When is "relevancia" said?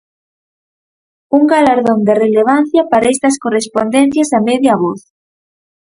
2.23-2.81